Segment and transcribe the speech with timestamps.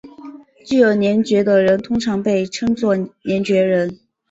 [0.65, 3.99] 具有联觉的人通常被称作联觉人。